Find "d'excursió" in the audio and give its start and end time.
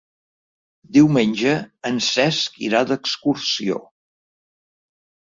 2.93-3.79